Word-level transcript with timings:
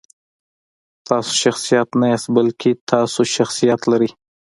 تاسو 1.07 1.31
شخصیت 1.43 1.89
نه 1.99 2.05
یاستئ، 2.11 2.31
بلکې 2.37 2.69
تاسو 2.91 3.19
شخصیت 3.35 3.81
لرئ. 3.91 4.09